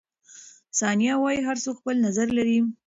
ثانیه 0.79 1.13
وايي، 1.21 1.39
هر 1.47 1.57
څوک 1.63 1.75
خپل 1.81 1.95
نظر 2.07 2.27
لري. 2.37 2.57